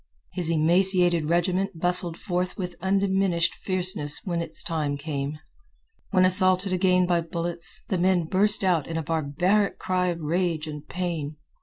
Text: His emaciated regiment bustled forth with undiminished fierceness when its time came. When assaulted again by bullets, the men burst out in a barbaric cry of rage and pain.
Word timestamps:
His 0.33 0.49
emaciated 0.49 1.29
regiment 1.29 1.79
bustled 1.79 2.17
forth 2.17 2.57
with 2.57 2.73
undiminished 2.81 3.53
fierceness 3.53 4.21
when 4.25 4.41
its 4.41 4.63
time 4.63 4.97
came. 4.97 5.37
When 6.09 6.25
assaulted 6.25 6.73
again 6.73 7.05
by 7.05 7.21
bullets, 7.21 7.83
the 7.87 7.99
men 7.99 8.25
burst 8.25 8.63
out 8.63 8.87
in 8.87 8.97
a 8.97 9.03
barbaric 9.03 9.77
cry 9.77 10.07
of 10.07 10.19
rage 10.19 10.65
and 10.65 10.87
pain. 10.87 11.35